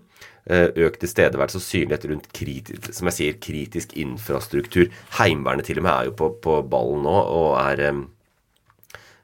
Eh, 0.45 0.67
økt 0.85 0.99
tilstedeværelse 1.01 1.57
og 1.57 1.63
synlighet 1.65 2.03
rundt 2.11 2.27
kritisk, 2.37 2.91
som 2.93 3.09
jeg 3.09 3.17
sier, 3.17 3.37
kritisk 3.41 3.95
infrastruktur. 3.97 4.91
Heimevernet 5.17 5.65
til 5.65 5.81
og 5.81 5.87
med 5.87 5.93
er 5.95 6.11
jo 6.11 6.17
på, 6.19 6.35
på 6.43 6.59
ballen 6.69 7.01
nå 7.07 7.15
og 7.15 7.55
er 7.63 7.81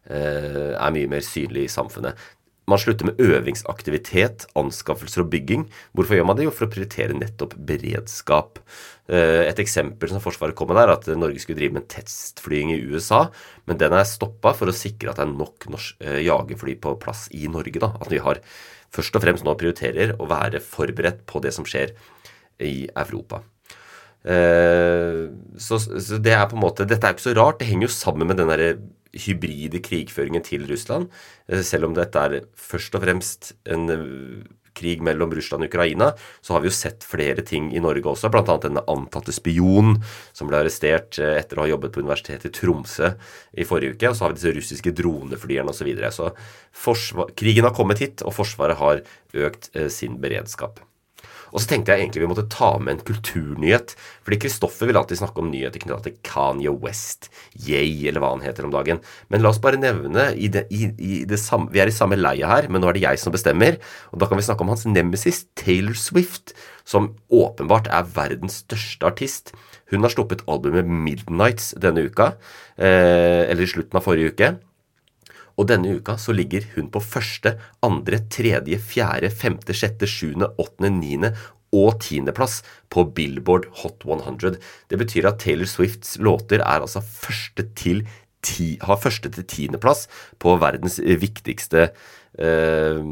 Eh, 0.09 0.73
er 0.73 0.93
mye 0.95 1.07
mer 1.07 1.21
synlig 1.21 1.67
i 1.67 1.71
samfunnet. 1.71 2.17
Man 2.71 2.79
slutter 2.79 3.09
med 3.09 3.19
øvingsaktivitet, 3.19 4.47
anskaffelser 4.59 5.25
og 5.25 5.29
bygging. 5.33 5.67
Hvorfor 5.97 6.17
gjør 6.17 6.27
man 6.29 6.39
det? 6.39 6.47
Jo, 6.47 6.55
for 6.55 6.67
å 6.67 6.71
prioritere 6.71 7.17
nettopp 7.17 7.57
beredskap. 7.67 8.61
Eh, 9.11 9.43
et 9.49 9.59
eksempel 9.59 10.11
som 10.11 10.23
Forsvaret 10.23 10.55
kom 10.55 10.71
med 10.71 10.79
er 10.79 10.93
at 10.95 11.09
Norge 11.19 11.43
skulle 11.43 11.59
drive 11.59 11.75
med 11.79 11.89
testflying 11.91 12.71
i 12.73 12.81
USA, 12.87 13.25
men 13.67 13.79
den 13.81 13.95
er 13.97 14.07
stoppa 14.07 14.55
for 14.55 14.71
å 14.71 14.75
sikre 14.75 15.11
at 15.11 15.19
det 15.19 15.27
er 15.27 15.33
nok 15.35 15.67
norsk 15.73 16.05
jagerfly 16.23 16.77
på 16.81 16.95
plass 17.03 17.27
i 17.35 17.47
Norge. 17.51 17.79
da, 17.83 17.91
At 17.99 18.11
vi 18.13 18.23
har 18.23 18.39
først 18.91 19.15
og 19.15 19.23
fremst 19.23 19.47
nå 19.47 19.55
prioriterer 19.59 20.15
å 20.19 20.27
være 20.31 20.63
forberedt 20.63 21.25
på 21.27 21.43
det 21.43 21.53
som 21.55 21.67
skjer 21.67 21.95
i 22.61 22.87
Europa. 22.95 23.41
Så, 24.21 25.79
så 25.81 26.17
det 26.21 26.33
er 26.35 26.43
på 26.45 26.53
en 26.53 26.61
måte, 26.61 26.85
Dette 26.85 27.07
er 27.07 27.15
ikke 27.15 27.25
så 27.25 27.33
rart. 27.33 27.57
Det 27.57 27.69
henger 27.71 27.87
jo 27.87 27.93
sammen 27.95 28.29
med 28.29 28.37
den 28.37 28.51
derre 28.51 28.75
hybride 29.17 29.81
krigføringen 29.83 30.43
til 30.45 30.65
Russland. 30.69 31.09
Eh, 31.47 31.61
selv 31.61 31.89
om 31.89 31.95
dette 31.97 32.19
er 32.19 32.41
først 32.55 32.95
og 32.95 33.03
fremst 33.05 33.53
en 33.69 33.89
eh, 33.91 34.03
krig 34.77 35.01
mellom 35.03 35.33
Russland 35.35 35.65
og 35.65 35.71
Ukraina, 35.73 36.11
så 36.41 36.55
har 36.55 36.63
vi 36.63 36.69
jo 36.69 36.75
sett 36.75 37.03
flere 37.03 37.43
ting 37.43 37.73
i 37.75 37.81
Norge 37.83 38.07
også, 38.07 38.29
bl.a. 38.31 38.55
denne 38.63 38.83
antatte 38.91 39.33
spion 39.35 39.97
som 40.31 40.47
ble 40.47 40.61
arrestert 40.61 41.19
eh, 41.19 41.35
etter 41.41 41.59
å 41.59 41.65
ha 41.65 41.71
jobbet 41.73 41.95
på 41.95 42.03
Universitetet 42.05 42.51
i 42.51 42.55
Tromsø 42.61 43.11
i 43.51 43.67
forrige 43.67 43.97
uke. 43.97 44.11
Og 44.11 44.17
så 44.17 44.25
har 44.25 44.33
vi 44.33 44.39
disse 44.39 44.55
russiske 44.59 44.95
droneflyerne 45.01 45.73
osv. 45.73 45.81
Så, 45.81 45.89
videre. 45.89 46.13
så 46.13 46.31
krigen 47.35 47.67
har 47.67 47.75
kommet 47.75 48.03
hit, 48.03 48.23
og 48.23 48.35
Forsvaret 48.37 48.79
har 48.79 49.03
økt 49.33 49.71
eh, 49.75 49.91
sin 49.91 50.19
beredskap. 50.23 50.79
Og 51.51 51.61
så 51.61 51.71
tenkte 51.71 51.93
jeg 51.93 52.05
egentlig 52.05 52.23
vi 52.23 52.29
måtte 52.31 52.47
ta 52.51 52.71
med 52.81 52.95
en 52.95 53.03
kulturnyhet. 53.05 53.95
Fordi 54.25 54.39
Kristoffer 54.41 54.89
vil 54.89 54.99
alltid 54.99 55.21
snakke 55.21 55.43
om 55.43 55.51
nyheter 55.51 55.83
knytta 55.83 55.99
til 56.05 56.17
Kanye 56.27 56.73
West, 56.83 57.29
Yay, 57.67 58.07
eller 58.09 58.23
hva 58.23 58.33
han 58.35 58.45
heter 58.45 58.67
om 58.67 58.73
dagen. 58.73 59.01
Men 59.31 59.43
la 59.43 59.51
oss 59.51 59.61
bare 59.63 59.79
nevne 59.81 60.29
i 60.35 60.49
det, 60.51 60.65
i, 60.71 60.91
i 60.95 61.21
det 61.27 61.39
samme, 61.41 61.71
Vi 61.71 61.83
er 61.83 61.91
i 61.91 61.95
samme 61.95 62.19
leie 62.19 62.47
her, 62.47 62.69
men 62.71 62.83
nå 62.83 62.91
er 62.91 62.97
det 62.97 63.05
jeg 63.05 63.21
som 63.21 63.35
bestemmer. 63.35 63.79
Og 64.11 64.21
da 64.21 64.29
kan 64.29 64.39
vi 64.39 64.47
snakke 64.47 64.65
om 64.65 64.71
hans 64.73 64.87
nemesis, 64.87 65.45
Taylor 65.59 65.97
Swift, 65.97 66.55
som 66.87 67.13
åpenbart 67.31 67.91
er 67.91 68.09
verdens 68.15 68.61
største 68.65 69.07
artist. 69.07 69.53
Hun 69.91 70.05
har 70.05 70.13
sluppet 70.13 70.43
albumet 70.49 70.87
Midnights 70.87 71.73
denne 71.79 72.07
uka, 72.07 72.33
eh, 72.77 73.43
eller 73.51 73.63
i 73.63 73.71
slutten 73.71 73.99
av 73.99 74.07
forrige 74.07 74.31
uke. 74.31 74.53
Og 75.61 75.67
denne 75.69 75.93
uka 75.99 76.17
så 76.17 76.33
ligger 76.33 76.65
hun 76.75 76.89
på 76.91 77.01
første, 77.05 77.53
andre, 77.85 78.23
tredje, 78.33 78.79
fjerde, 78.81 79.29
femte, 79.29 79.75
sjette, 79.77 80.09
sjuende, 80.09 80.49
åttende, 80.61 80.89
niende 80.95 81.35
og 81.71 82.01
tiendeplass 82.03 82.61
på 82.91 83.05
Billboard 83.15 83.69
Hot 83.81 84.03
100. 84.07 84.57
Det 84.89 84.99
betyr 84.99 85.29
at 85.29 85.39
Taylor 85.43 85.69
Swifts 85.69 86.17
låter 86.19 86.59
er 86.65 86.81
altså 86.81 87.03
første 87.05 87.69
til 87.79 88.03
ti, 88.41 88.73
har 88.81 88.99
første 88.99 89.29
til 89.31 89.45
tiendeplass 89.47 90.07
på 90.41 90.57
verdens 90.59 90.97
viktigste 90.99 91.91
eh, 92.41 93.05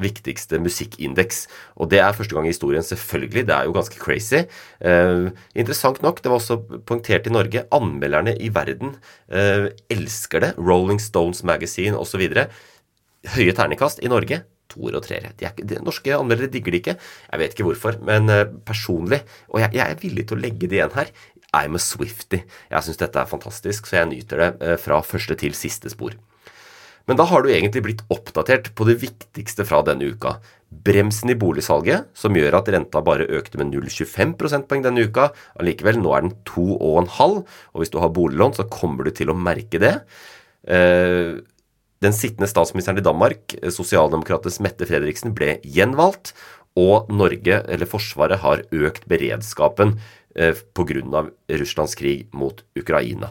viktigste 0.00 0.60
musikkindeks. 0.62 1.46
Og 1.76 1.90
det 1.92 2.00
er 2.00 2.14
første 2.16 2.36
gang 2.36 2.46
i 2.46 2.52
historien, 2.52 2.84
selvfølgelig. 2.84 3.46
Det 3.48 3.56
er 3.56 3.68
jo 3.68 3.74
ganske 3.76 3.98
crazy. 4.00 4.44
Eh, 4.80 5.28
interessant 5.54 6.02
nok, 6.02 6.22
det 6.22 6.32
var 6.32 6.40
også 6.40 6.58
poengtert 6.88 7.28
i 7.28 7.34
Norge, 7.34 7.66
anmelderne 7.72 8.36
i 8.40 8.48
verden 8.54 8.96
eh, 9.28 9.68
elsker 9.92 10.46
det. 10.46 10.54
Rolling 10.58 11.00
Stones 11.00 11.44
Magazine 11.44 11.98
osv. 11.98 12.24
Høye 13.36 13.54
ternekast 13.56 14.02
i 14.02 14.10
Norge. 14.12 14.42
Toer 14.72 14.96
og 14.96 15.04
treere. 15.04 15.34
De, 15.36 15.50
de, 15.60 15.82
norske 15.84 16.14
anmeldere 16.16 16.50
digger 16.52 16.72
det 16.72 16.82
ikke. 16.82 16.96
Jeg 17.28 17.42
vet 17.42 17.54
ikke 17.56 17.68
hvorfor, 17.68 18.00
men 18.08 18.32
eh, 18.32 18.48
personlig 18.64 19.22
Og 19.50 19.60
jeg, 19.60 19.74
jeg, 19.76 19.84
er 19.84 20.00
villig 20.00 20.26
til 20.28 20.38
å 20.38 20.42
legge 20.46 20.70
det 20.70 20.80
igjen 20.80 20.96
her. 20.96 21.12
I'm 21.52 21.76
a 21.76 21.80
Swifty. 21.82 22.40
Jeg 22.72 22.86
syns 22.86 23.00
dette 23.00 23.20
er 23.20 23.28
fantastisk, 23.28 23.86
så 23.86 24.00
jeg 24.00 24.12
nyter 24.14 24.40
det 24.40 24.52
eh, 24.64 24.78
fra 24.80 25.02
første 25.04 25.36
til 25.36 25.52
siste 25.56 25.92
spor. 25.92 26.16
Men 27.10 27.18
da 27.18 27.26
har 27.28 27.42
du 27.42 27.50
egentlig 27.50 27.82
blitt 27.86 28.02
oppdatert 28.12 28.72
på 28.78 28.86
det 28.88 28.98
viktigste 29.02 29.66
fra 29.68 29.82
denne 29.86 30.12
uka. 30.14 30.36
Bremsen 30.72 31.32
i 31.32 31.36
boligsalget, 31.38 32.08
som 32.16 32.36
gjør 32.36 32.60
at 32.60 32.70
renta 32.72 33.02
bare 33.04 33.28
økte 33.38 33.60
med 33.60 33.74
0,25 33.74 34.36
prosentpoeng 34.40 34.84
denne 34.86 35.04
uka. 35.08 35.30
Allikevel, 35.60 36.00
nå 36.00 36.14
er 36.16 36.26
den 36.26 36.36
2,5, 36.48 37.40
og 37.42 37.82
hvis 37.82 37.92
du 37.92 37.98
har 38.02 38.14
boliglån, 38.14 38.56
så 38.56 38.68
kommer 38.70 39.08
du 39.08 39.12
til 39.16 39.32
å 39.32 39.38
merke 39.38 39.82
det. 39.82 39.96
Eh, 40.62 41.42
den 42.02 42.16
sittende 42.16 42.50
statsministeren 42.50 42.98
i 42.98 43.04
Danmark, 43.06 43.54
sosialdemokratisk 43.70 44.62
Mette 44.64 44.88
Fredriksen, 44.88 45.34
ble 45.36 45.58
gjenvalgt, 45.62 46.32
og 46.78 47.10
Norge, 47.12 47.60
eller 47.68 47.88
Forsvaret, 47.88 48.40
har 48.40 48.64
økt 48.72 49.04
beredskapen 49.10 49.98
eh, 50.34 50.56
pga. 50.74 51.26
Russlands 51.60 51.98
krig 51.98 52.32
mot 52.32 52.64
Ukraina. 52.78 53.28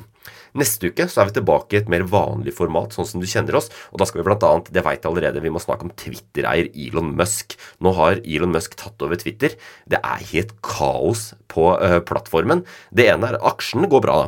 Neste 0.58 0.92
uke 0.92 1.08
så 1.08 1.22
er 1.22 1.30
vi 1.30 1.38
tilbake 1.40 1.78
i 1.78 1.80
et 1.80 1.92
mer 1.92 2.04
vanlig 2.10 2.54
format, 2.58 2.96
sånn 2.96 3.08
som 3.08 3.24
du 3.24 3.28
kjenner 3.30 3.58
oss. 3.60 3.70
Og 3.92 4.02
da 4.02 4.08
skal 4.10 4.22
vi 4.22 4.28
blant 4.28 4.44
annet, 4.48 4.72
det 4.74 4.84
vet 4.84 5.00
jeg 5.00 5.12
allerede, 5.12 5.44
vi 5.44 5.54
må 5.54 5.62
snakke 5.64 5.88
om 5.88 5.94
Twitter-eier 5.96 6.72
Elon 6.74 7.14
Musk. 7.18 7.56
Nå 7.84 7.96
har 8.00 8.20
Elon 8.26 8.54
Musk 8.56 8.76
tatt 8.80 9.02
over 9.06 9.20
Twitter. 9.22 9.56
Det 9.88 10.02
er 10.02 10.28
helt 10.34 10.58
kaos 10.66 11.32
på 11.52 11.72
uh, 11.80 12.00
plattformen. 12.08 12.66
Det 12.92 13.08
ene 13.14 13.32
er 13.32 13.42
aksjen 13.52 13.88
går 13.92 14.04
bra. 14.04 14.20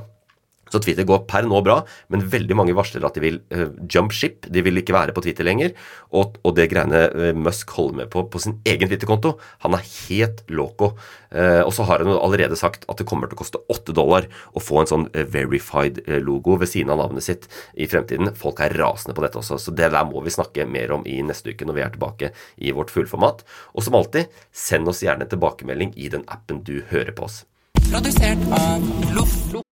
Så 0.74 0.82
Twitter 0.82 1.06
går 1.06 1.28
per 1.30 1.46
nå 1.46 1.62
bra, 1.66 1.82
men 2.10 2.26
veldig 2.34 2.58
mange 2.58 2.74
varsler 2.78 3.06
at 3.06 3.18
de 3.18 3.22
vil 3.24 3.40
uh, 3.54 3.70
jump 3.86 4.14
ship. 4.16 4.48
De 4.50 4.64
vil 4.66 4.82
ikke 4.82 4.96
være 4.96 5.14
på 5.14 5.22
Twitter 5.26 5.46
lenger. 5.46 5.76
Og, 6.18 6.40
og 6.42 6.56
det 6.58 6.70
greiene 6.72 7.06
uh, 7.14 7.30
Musk 7.38 7.76
holder 7.78 8.02
med 8.02 8.12
på 8.14 8.26
på 8.34 8.42
sin 8.42 8.58
egen 8.66 8.90
Twitter-konto, 8.90 9.36
han 9.66 9.78
er 9.78 9.86
helt 9.86 10.42
loco. 10.50 10.94
Uh, 11.30 11.62
og 11.62 11.72
så 11.76 11.86
har 11.86 12.02
han 12.02 12.10
jo 12.10 12.18
allerede 12.24 12.58
sagt 12.58 12.88
at 12.90 12.98
det 12.98 13.08
kommer 13.10 13.30
til 13.30 13.38
å 13.38 13.44
koste 13.44 13.62
8 13.74 13.94
dollar 13.94 14.28
å 14.54 14.64
få 14.64 14.82
en 14.82 14.90
sånn 14.90 15.08
verified 15.34 16.02
logo 16.24 16.58
ved 16.62 16.72
siden 16.72 16.94
av 16.94 17.02
navnet 17.04 17.26
sitt 17.26 17.48
i 17.78 17.88
fremtiden. 17.90 18.34
Folk 18.40 18.64
er 18.64 18.76
rasende 18.80 19.16
på 19.18 19.26
dette 19.26 19.40
også, 19.42 19.60
så 19.62 19.76
det 19.76 19.92
der 19.94 20.10
må 20.10 20.24
vi 20.26 20.34
snakke 20.34 20.66
mer 20.70 20.96
om 20.98 21.06
i 21.10 21.20
neste 21.26 21.54
uke 21.54 21.68
når 21.68 21.78
vi 21.78 21.86
er 21.86 21.96
tilbake 21.96 22.32
i 22.58 22.74
vårt 22.76 22.94
fullformat. 22.94 23.44
Og 23.74 23.86
som 23.86 23.98
alltid, 24.00 24.32
send 24.52 24.90
oss 24.90 25.04
gjerne 25.06 25.28
en 25.28 25.34
tilbakemelding 25.36 25.94
i 25.98 26.10
den 26.14 26.26
appen 26.32 26.64
du 26.66 26.80
hører 26.94 27.14
på 27.16 27.30
oss. 27.30 27.44
Produsert 27.90 28.50
av 28.58 29.14
Loff. 29.14 29.73